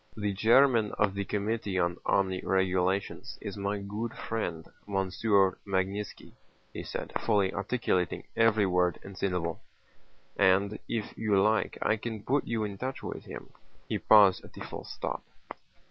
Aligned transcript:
"The 0.17 0.33
chairman 0.33 0.93
of 0.93 1.13
the 1.13 1.25
Committee 1.25 1.77
on 1.77 1.97
Army 2.07 2.41
Regulations 2.43 3.37
is 3.39 3.55
my 3.55 3.77
good 3.77 4.15
friend 4.15 4.67
Monsieur 4.87 5.59
Magnítski," 5.63 6.31
he 6.73 6.81
said, 6.81 7.11
fully 7.19 7.53
articulating 7.53 8.23
every 8.35 8.65
word 8.65 8.97
and 9.03 9.15
syllable, 9.15 9.61
"and 10.35 10.79
if 10.89 11.15
you 11.15 11.39
like 11.39 11.77
I 11.83 11.97
can 11.97 12.23
put 12.23 12.47
you 12.47 12.63
in 12.63 12.79
touch 12.79 13.03
with 13.03 13.25
him." 13.25 13.51
He 13.87 13.99
paused 13.99 14.43
at 14.43 14.53
the 14.53 14.61
full 14.61 14.85
stop. 14.85 15.21